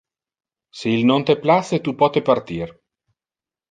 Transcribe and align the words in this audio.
Si 0.79 0.89
il 0.97 1.05
non 1.11 1.23
te 1.29 1.37
place, 1.43 1.81
tu 1.87 1.95
pote 2.03 2.19
partir. 2.33 2.77